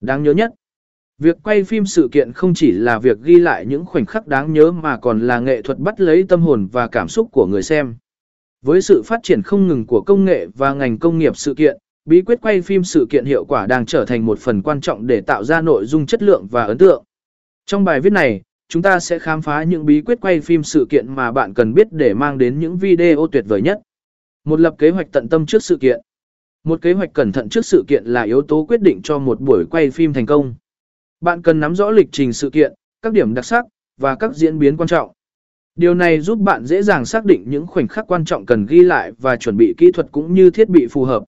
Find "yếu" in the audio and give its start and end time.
28.22-28.42